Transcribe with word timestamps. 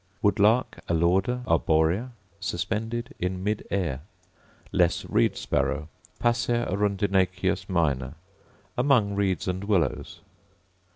Woodlark, 0.23 0.79
Alauda 0.89 1.43
arborea: 1.45 2.09
Suspended 2.39 3.13
in 3.19 3.43
mid 3.43 3.67
air. 3.69 4.01
Less 4.71 5.05
reed 5.05 5.37
sparrow, 5.37 5.89
Passer 6.17 6.65
arundinaceus 6.67 7.69
minor: 7.69 8.15
Among 8.75 9.13
reeds 9.13 9.47
and 9.47 9.63
willows. 9.63 10.21